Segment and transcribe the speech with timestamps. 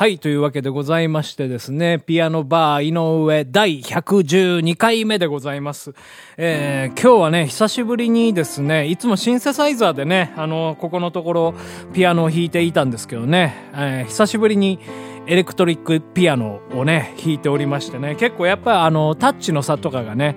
[0.00, 5.92] はい、というわけでございましてですね、ピアノバー井上第112回目でございます。
[6.38, 11.54] えー、今日はね、久しぶりにですね、いつもシンセサイザーでね、あの、ここのところ
[11.92, 14.78] ピアノを弾いていたんですけどね、えー、久しぶりに
[15.26, 20.34] エレクトリックピアノをね、弾いておりましてね、結構やっぱあの、タッチの差とかがね、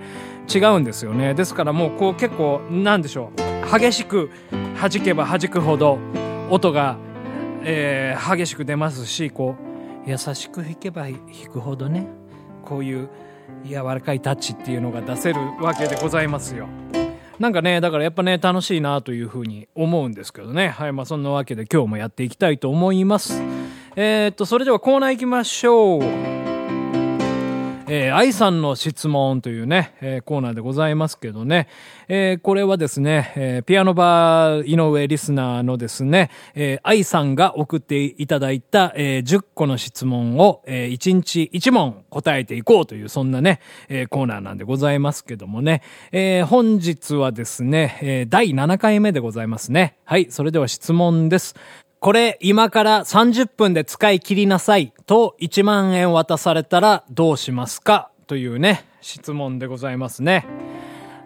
[0.54, 1.32] 違うんですよね。
[1.32, 4.28] ですからもうこう結構、なんでしょう、激しく
[4.78, 5.98] 弾けば弾くほど
[6.50, 6.98] 音が
[7.64, 9.56] えー、激しく出ますしこ
[10.06, 11.18] う優しく弾けば弾
[11.52, 12.06] くほどね
[12.64, 13.08] こういう
[13.64, 16.68] 柔らかいタッチっていうのが出せるわけでございますよ。
[17.38, 20.68] なんかねだからやっぱね楽しいなというふうに思うんですけどね。
[20.68, 23.42] はいまあそんなわけで今日もやっていきたいと思います。
[23.96, 26.43] えー、っとそれではコーナー行きましょう。
[27.96, 31.68] えー、愛さんの質問というね、えー、コーナーでございますけどね、
[32.08, 49.98] えー、これはですね、えー、ピアノバー井上リスナーのですね、えー、愛さんが送っていただいた、えー、10個の質問を、えー、1日1問答えていこうという、そんなね、えー、コーナーなんでございますけどもね、えー、本日はですね、えー、第7回目でございますね。
[50.04, 51.54] はい、それでは質問です。
[52.04, 60.44] これ今から30分で使い切りなさいと1万円渡されたらどうしますかというね、質問でございますね。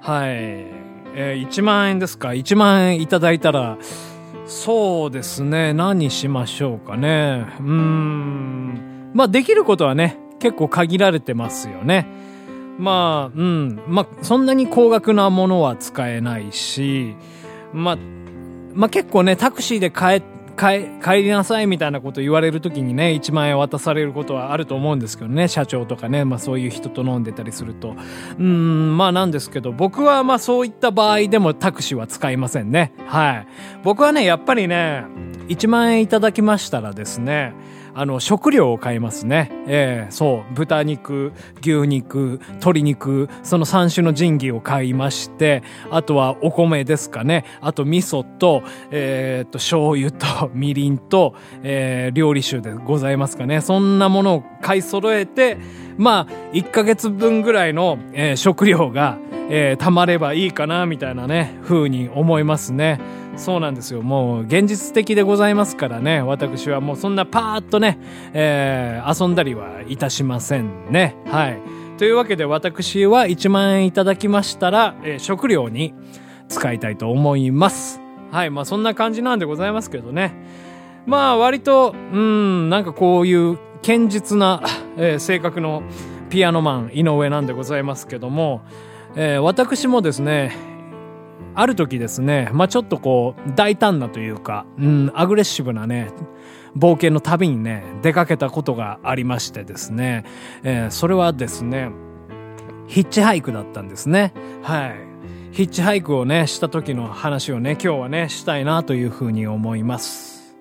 [0.01, 0.31] はい。
[0.31, 3.77] えー、1万円ですか ?1 万円いただいたら、
[4.47, 7.45] そうですね、何しましょうかね？
[7.59, 9.11] うーん。
[9.15, 12.07] まあできることはね、結構限られてますよね。
[12.79, 13.83] まあ、うん。
[13.89, 17.17] まあ、そんなに高額なものは使えないし、
[17.73, 17.99] まあ、
[18.75, 27.95] まあ結構ね、タクシーで帰って、帰りなさいみたいなこと言われる時にね1万円渡されることはあると思うんですけどね社長とかね、まあ、そういう人と飲んでたりすると。
[28.39, 32.93] うんまあなんですけど僕はまあそういった場合でもタクシーは使いませんね。
[33.07, 33.47] はい。
[33.85, 35.05] 僕はねやっぱりね
[35.49, 37.55] 1万円いただきましたらですね
[37.95, 39.51] あの、食料を買いますね。
[39.67, 40.55] ええー、そう。
[40.55, 47.45] 豚肉、牛肉、鶏肉、その3種の神器を買いまして、あとはお米ですかね。
[47.61, 53.61] あと味噌と、えー、っと、醤油と みりんと、えー、料理酒でございますかね。
[53.61, 55.59] そんなものを買い揃えて、
[55.99, 59.19] まあ、1ヶ月分ぐらいの、えー、食料が、
[59.51, 63.01] えー、溜まればいいかな、みたいなね、風に思いますね。
[63.37, 64.03] そうなんですよ。
[64.03, 66.23] もう現実的でございますからね。
[66.23, 67.99] 私はもうそんなパーッとね、
[68.33, 71.17] えー、遊んだりはいたしませんね。
[71.27, 71.61] はい。
[71.99, 75.95] というわけで私は1万円いただきましたら、えー、食料に
[76.49, 78.01] 使いたいと思います。
[78.33, 78.51] はい。
[78.51, 80.35] まあそんな感じなんでございますけどね。
[81.07, 84.63] まあ割と、うん、なんかこういう堅実な、
[84.99, 85.83] えー、性格の
[86.29, 88.63] ピアノマン井上なんでございますけども、
[89.17, 90.55] えー、私もですね、
[91.55, 96.11] ある時ですね、まあ、ちょっとこう、大胆なというか、うん、アグレッシブなね、
[96.77, 100.25] 冒険の旅にね、出かけたことがありましてですね、
[100.63, 101.91] えー、それはですね、
[102.87, 104.33] ヒッチハイクだったんですね。
[104.63, 104.95] はい。
[105.53, 110.57] ヒッチハイクをね、した時の話をね、今日はね、したいなというふうに思います。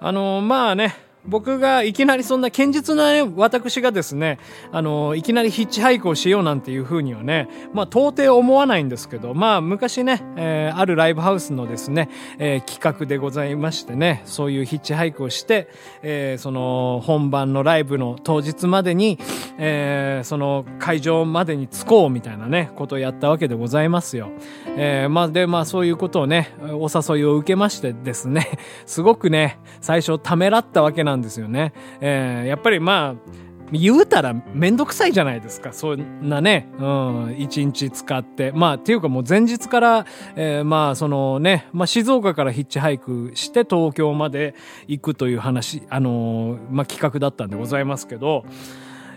[0.00, 0.94] あの、まあね、
[1.28, 4.38] 僕がいきなりそんな堅実な、ね、私がですね、
[4.72, 12.08] あの、いきなりヒッチハイクをしようなんていうふうにはね、まあ到底思わないんですけど、まあ昔ね、えー、あるライブハウスのですね、
[12.38, 15.68] えー、企画でございましてね、そういうヒッチハイクをして、
[16.02, 19.18] えー、その本番のライブの当日までに、
[19.58, 24.30] えー、その会場までに着こうみたいなね、ことをやったわけでございますよ。
[24.76, 31.72] えー、まあで、まあそういうことをね、お誘いを受けましてですね、すごくね、最初ためらったわけなんですよね。
[32.00, 35.72] えー、やっぱりまあ、言うたらめんどくさいじゃないですか。
[35.72, 38.52] そんなね、うん、一日使って。
[38.52, 40.06] まあ、っていうかもう前日から、
[40.36, 44.54] えー、まあ、そのね、まあ、静岡からヒッチハイクして東京まで
[44.86, 48.44] 行くという話、あのー、まあ、企画だったんでございますけど、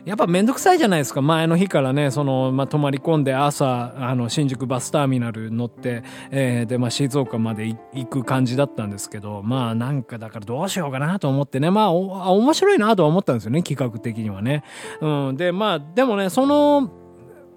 [0.06, 1.21] やっぱめんどくさいじゃないですか。
[1.21, 14.63] 前の日からね、その、まあ、泊まり込んで朝、あの、新宿バスターミナル乗って、えー、で、まあ、静岡まで行く感じだったんですけど、まあ、なんかだからどうしようかなと思ってね、まあ、面白いなとは思ったんですよね、企画的にはね。
[15.01, 15.38] うん。
[15.38, 16.92] で、まあ、でもね、その、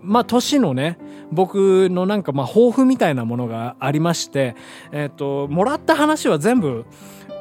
[0.03, 0.99] まあ、年のね、
[1.33, 4.55] 僕のなんかまあ、抱負みたいなものがありまして、
[4.93, 6.85] えっ、と、もらった話は全部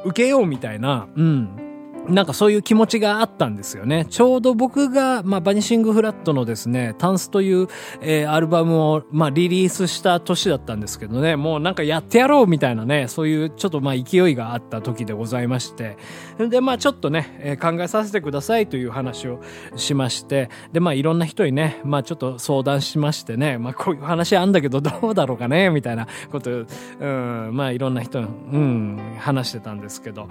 [0.06, 1.73] 受けようみたいな、うん。
[2.08, 4.06] なんかそういう気持ちがあったんですよね。
[4.10, 7.68] ちょうど僕が、まあ、バニシングフラットのですね、タンスという、
[8.02, 15.96] えー、アルバムを、まあ、リリースした年だったんですけどね、もうなんかやってやろうみたいなね、そういうちょっとまあ勢いがあった時でございまして、
[16.38, 19.40] で、まあちょっとね、えー、考えさせてくださいという話を
[19.76, 30.28] しまして、で、まあいろんな人にね、まあちょっと相談しましてね、まあこういう話あんだけど どうだろうかね、みたいなこと、うん、まあいろんな人、うん、話してたんですけど、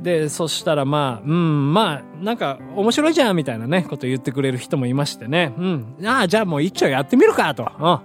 [0.00, 5.54] で、そしたらまあ、うん、まあなんか面白いじゃんみたいなね、こと言ってくれる人もいましてね。
[5.56, 5.96] うん。
[6.04, 7.70] ああ、じゃあもう一丁やってみるかと。
[7.78, 8.00] うん。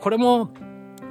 [0.00, 0.50] これも、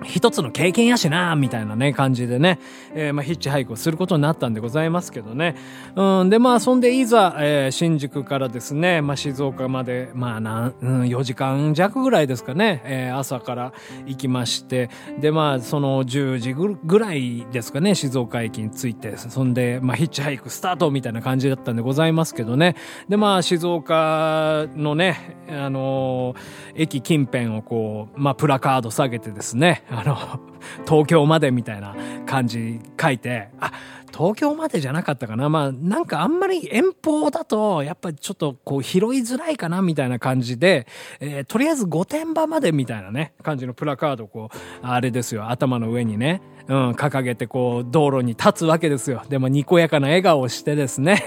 [0.03, 2.59] 一つの経験やしな、みたいなね、感じでね、
[2.95, 5.55] えー、まあ、ヒッチハイクをすることになったんでございますけどね。
[5.95, 13.73] うん、で、まあ、そんでいざ、えー、新宿からですね、まあ、静岡まで、まあ、な、うん、4時間弱ぐらいですかね、えー、朝から
[14.05, 14.89] 行きまして、
[15.19, 22.75] で、まあ、その10時ぐらいですかね、静岡駅に着いて、そんで、まあ、ヒッチハイクスタートみたいな感じだったんでございますけどね。
[23.07, 30.17] で、まあ、静岡のね、あのー、駅近辺をこう、まあ、プラカード下げてですね、あの、
[30.87, 31.95] 東京までみたいな
[32.25, 33.71] 感じ書いて、あ、
[34.11, 35.49] 東京までじゃなかったかな。
[35.49, 40.87] まあ、なんかあんまり遠方だと、やっぱりちょっとこう拾いづらいかなみたいな感じで、
[41.19, 49.23] えー、とりあえず御殿場までみたいなね、感じのプラカードこう、あれですよ、頭の上にね、うん、掲げてこう、道路に立つわけですよ。
[49.29, 51.23] でも、にこやかな笑顔をしてですね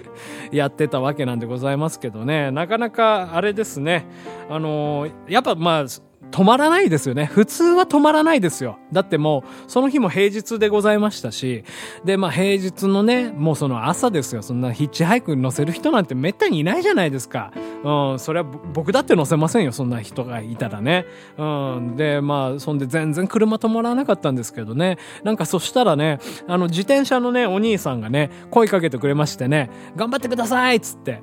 [0.52, 4.04] やってたわけなんでございますけどね、なかなかあれですね、
[4.48, 5.84] あのー、やっぱまあ、
[6.30, 7.26] 止まらないですよね。
[7.26, 8.78] 普通は止まらないですよ。
[8.92, 11.64] だってもう、その日も平日でございましたし、
[12.04, 14.42] で、まあ平日のね、もうその朝ですよ。
[14.42, 17.52] そんなヒッチハイクに乗せる人なんてめったにいないじゃないですか。
[17.84, 19.72] うん、それは僕だって乗せませんよ。
[19.72, 21.06] そんな人がいたらね。
[21.38, 21.44] う
[21.80, 24.98] ん、で、まあ、そんで全然車止まらなかったんですけどね。
[25.22, 26.18] なんかそしたらね、
[26.48, 31.22] あの自転車のね、お兄さんがね、声かけてくれましてね、頑張ってくださいっつって。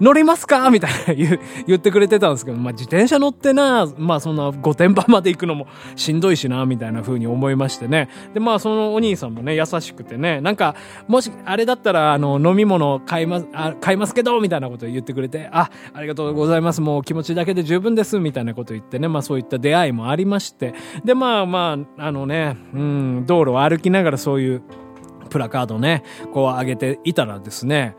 [0.00, 0.70] 乗りますか？
[0.70, 8.08] みたいな言言ってくれてたんですけど、まあ自転車乗ってな、まあそんな御殿場まで行くのもしんどいしな、みたいな風に思いましてね。
[8.34, 10.74] で、まあそのお兄さんもね、優しくてね、なんか、
[11.08, 16.80] もし、あれだったら、あの、飲み物買います、あ買いますけど、みたいなこと言ってくれて、あ、ありがとうございます。
[16.80, 20.74] もう気持ちだけで十分です、みたいなこと言ってね、まあそういった出会いもありまして。
[21.04, 24.62] で、まあまあ、あのね、うん、道路を歩きながらそういう、
[25.28, 27.96] プラカードね、こう上げていたらですね、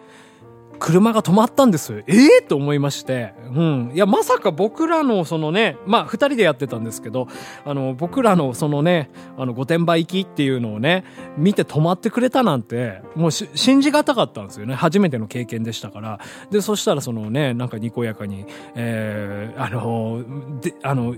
[0.80, 2.04] 車が止まったんです。
[2.08, 3.34] ええー、と思いまして。
[3.54, 3.92] うん。
[3.94, 7.28] いや、まさか僕らのそのね、まあ、二人でやってたんですけど、
[7.66, 11.04] あの、僕らのそのね、あの、御殿場行きっていうのをね、
[11.38, 14.76] 見て止まってくれたなんて、もう信じがたかったんですよね。
[14.76, 16.20] 初めての経験でしたから。
[16.52, 18.46] で、そしたらそのね、なんかにこやかに、
[18.76, 21.16] えー、あの、で、あの、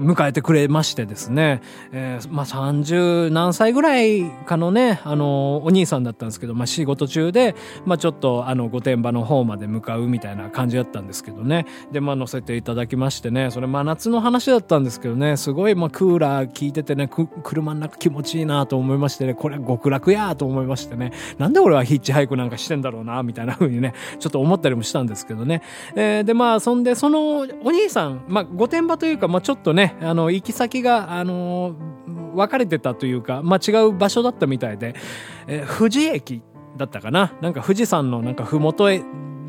[0.00, 1.60] 迎えてくれましてですね、
[1.92, 7.54] えー、まあ、30何歳ぐらいかのね、あの、お兄さんだったんですけど、まあ、仕事中で、
[7.84, 11.66] まあ、ちょっと、あの、御殿場の方まで向かうみたいな感じだったんですけどね。
[11.92, 17.08] で、まあ、乗せていただきましてね、それ、真夏の話だったんですけどね、すごい、まあ、クーラー効いててね、
[17.42, 25.62] 車の中気持ちいいなと思いましてね、これ極楽やと思いましてね、なんで俺はヒッチハイクなんかしてんだろうな、みたいな風にね、ちょっと思ったりもしたんですけどね。
[25.94, 34.94] えー、で、まあ、そんで、その、お兄さん、まあ、御殿場というか、まあ、ちょっとね、あの、行き先が、あのー、分かれてたというか、まあ、違う場所だったみたいで、
[35.46, 36.42] えー、富士駅
[36.76, 37.32] だったかな？
[37.40, 39.02] なんか富士山のなんかふもとへ、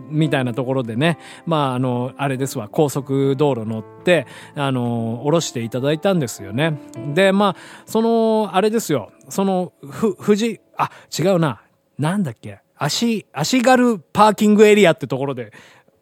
[0.10, 6.78] みたいなところでね、まあ、あの、あれですわ、高速道路乗って、あの、降ろしていただいたんですよね。
[7.14, 11.62] で、まあ、その、あれですよ、その、ふ、富士、あ、違うな、
[11.98, 15.54] なんだっけ、足、足軽パーキングエリアってところで、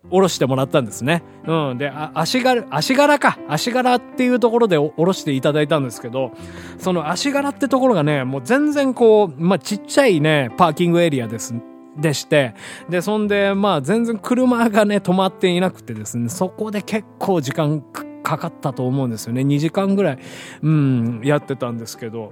[0.09, 1.23] 降ろしてもらったんですね。
[1.45, 1.77] うん。
[1.77, 3.37] で、足柄、足柄か。
[3.47, 6.31] 足柄っていうところで降ろしていただいたんですけど、
[6.77, 11.53] その足柄ってところがね、もう全然こう、まあ、ちっちゃいね、パーキングエリアです。
[11.97, 12.53] でして、
[12.89, 17.83] で、そんで、まあ、全然車がね、止まっていなくてですね、そこで結構時間
[18.23, 19.41] かかったと思うんですよね。
[19.41, 20.19] 2時間ぐらい、
[20.61, 22.31] うん、やってたんですけど。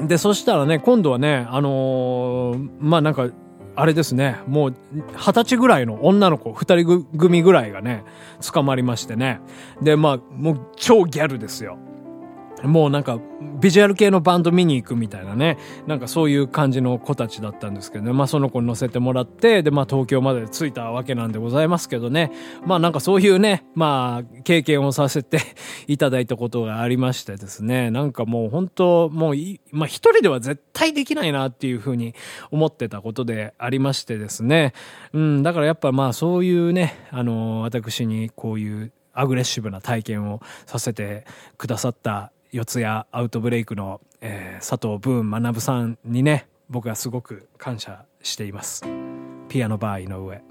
[0.00, 3.28] で、そしたらね、今度はね、あのー、まあなんか、
[3.80, 4.74] あれですね、もう、
[5.16, 8.02] 二十歳ぐらいの女の子、二人組ぐらいがね、
[8.52, 9.40] 捕まりましてね。
[9.80, 11.78] で、まあ、もう超ギャルですよ。
[12.62, 13.20] もうなんか、
[13.60, 22.32] ビジュアル系のバンド見に行くみたいなね、なんかそういう感じの子たちだったんですけどね、まあその子に乗せてもらって、で、まあ東京まで着いたわけなんでございますけどね、
[22.64, 25.38] まあなんかそういうね、まあ経験をさせて
[25.86, 32.14] いただいたことがありましてですね、なんかもう本当、もうい、まあ一人では絶対できないなっていうふうに
[32.50, 34.72] 思ってたことでありましてですね、
[35.12, 48.84] うん、だからやっぱまあそういうね、あの、私にこういうアグレッシブな体験をさせてくださった四谷アウトブレイクの、えー、佐藤ブーン学さんにね、僕はすごく感謝しています。
[49.48, 50.42] ピアノバー井上。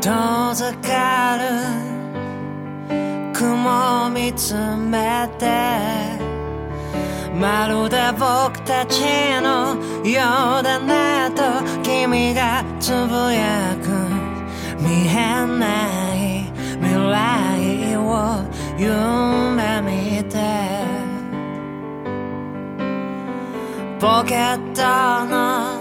[0.00, 1.44] 遠ざかる
[3.34, 6.29] 雲を見つめて
[7.40, 9.00] まるで僕たち
[9.40, 11.42] のようだねと
[11.82, 13.88] 君がつぶやく
[14.78, 16.44] 見えない
[16.80, 18.44] 未来を
[18.76, 20.36] 夢見て。
[23.98, 24.82] ポケット
[25.24, 25.80] の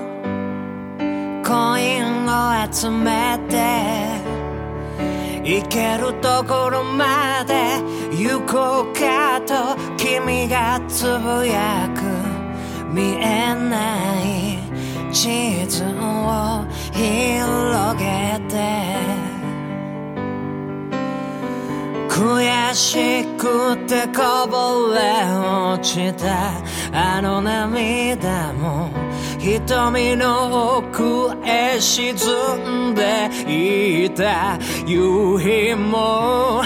[1.44, 2.30] コインを
[2.72, 4.20] 集めて。
[5.44, 7.82] 行けるところまで
[8.16, 9.29] 行こうか。
[9.98, 12.02] 君がつぶやく
[12.94, 14.60] 見えない
[15.14, 19.20] 地図を広げて。
[22.10, 25.24] 悔しくてこぼれ
[25.74, 26.62] 落ちた。
[26.92, 28.90] あの涙も
[29.40, 32.14] 瞳の奥へ沈
[32.92, 36.62] んでいた夕日も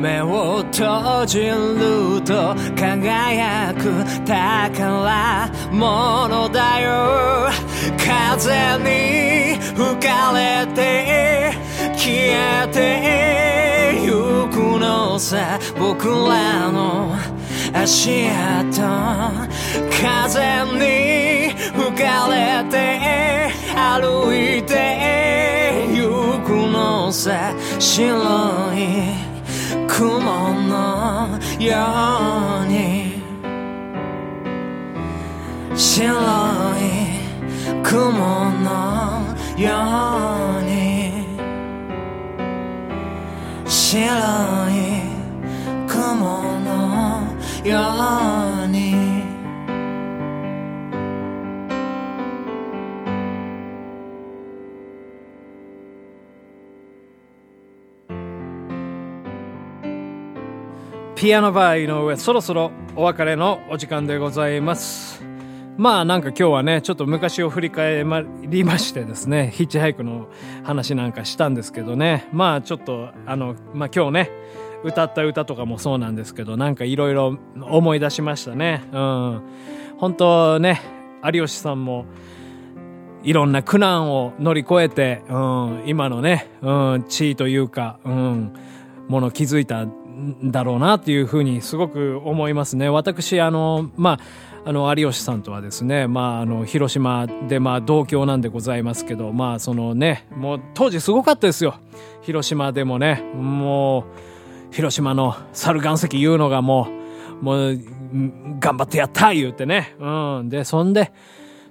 [0.00, 7.50] 目を閉じると輝く宝物だよ。
[7.98, 11.52] 風に吹かれて
[11.96, 17.16] 消えてゆくのさ僕らの
[17.74, 18.82] 足跡
[19.90, 20.04] 風
[20.78, 22.74] に吹かれて
[23.74, 24.72] 歩いて
[25.92, 26.02] ゆ
[26.44, 28.78] くのさ白い
[29.88, 30.20] 雲
[30.52, 31.76] のよ
[32.62, 33.22] うに。
[35.74, 36.12] 白
[36.78, 36.82] い
[37.82, 39.68] 雲のよ
[40.60, 40.72] うに。
[43.66, 44.00] 白
[44.70, 44.81] い
[47.64, 47.78] よ
[48.64, 49.22] うに。
[61.14, 65.22] ピアノバー井上そろそろお別れのお時間でございます。
[65.76, 68.04] まあなんか今日はねちょっと昔を振り返
[68.42, 70.28] りましてですねヒッチハイクの
[70.64, 72.28] 話なんかしたんですけどね。
[72.32, 74.30] まあちょっとあのまあ今日ね
[74.84, 79.42] 歌った歌とかもそうなんですけどなんかいろいろ思い出しましたねうん
[79.98, 80.80] 本当ね
[81.24, 82.06] 有吉さんも
[83.22, 88.52] いろんな苦難を乗り越えて、うん、今のね、うん、地位というか、うん、
[89.08, 92.88] もの気づいたんだろうなっていうふうにすごく思いますね。
[92.88, 94.18] 私、あの、ま
[94.64, 101.76] あ、あの、有吉さんとはですね、まあ、あの、広島で、まあ、同郷なんでございますけど、まあ、そのね、もう、当時すごかったですよ。
[102.22, 104.04] 広島でもね、もう、
[104.72, 106.88] 広島の猿岩石言うのがも
[107.40, 107.78] う、もう、
[108.58, 109.94] 頑張ってやった言うてね。
[110.00, 110.48] うん。
[110.48, 111.12] で、そんで、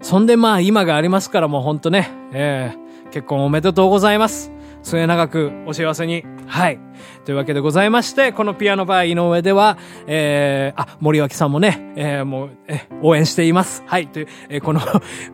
[0.02, 4.52] そんでまあ今がありますからもうほんとね、えー、結婚おめでとうございます。
[4.84, 6.24] 末永くお幸せに。
[6.48, 6.80] はい。
[7.26, 13.84] というわけでございまして、このピアノバー井上では、えー、あ、森脇さんもね、えー、もう、え応援しています。
[13.86, 14.08] はい。
[14.08, 14.82] という、えー、この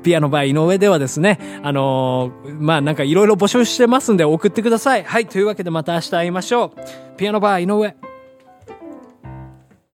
[0.03, 5.03] ピアノバー井上ではですね、あのー、まあなんかいろいろ募集してますんで送ってください。
[5.03, 5.25] はい。
[5.25, 7.17] というわけでまた明日会いましょう。
[7.17, 8.06] ピアノバー井上。